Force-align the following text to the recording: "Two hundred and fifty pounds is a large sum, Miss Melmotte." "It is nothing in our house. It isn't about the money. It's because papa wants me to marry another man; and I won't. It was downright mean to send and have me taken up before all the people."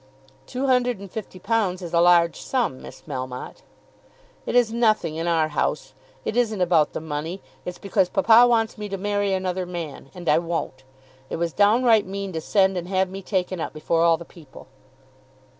"Two 0.47 0.65
hundred 0.65 0.97
and 0.97 1.11
fifty 1.11 1.37
pounds 1.37 1.79
is 1.83 1.93
a 1.93 2.01
large 2.01 2.41
sum, 2.41 2.81
Miss 2.81 3.03
Melmotte." 3.07 3.61
"It 4.47 4.55
is 4.55 4.73
nothing 4.73 5.15
in 5.15 5.27
our 5.27 5.49
house. 5.49 5.93
It 6.25 6.35
isn't 6.35 6.59
about 6.59 6.93
the 6.93 6.99
money. 6.99 7.39
It's 7.65 7.77
because 7.77 8.09
papa 8.09 8.47
wants 8.47 8.79
me 8.79 8.89
to 8.89 8.97
marry 8.97 9.31
another 9.31 9.67
man; 9.67 10.09
and 10.15 10.27
I 10.27 10.39
won't. 10.39 10.81
It 11.29 11.35
was 11.35 11.53
downright 11.53 12.07
mean 12.07 12.33
to 12.33 12.41
send 12.41 12.77
and 12.77 12.87
have 12.87 13.11
me 13.11 13.21
taken 13.21 13.59
up 13.59 13.73
before 13.73 14.01
all 14.01 14.17
the 14.17 14.25
people." 14.25 14.65